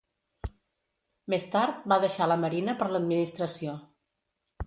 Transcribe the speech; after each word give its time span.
Més 1.33 1.45
tard, 1.55 1.83
va 1.93 1.99
deixar 2.05 2.29
la 2.33 2.39
marina 2.45 2.77
per 2.81 2.87
l'administració. 2.95 3.79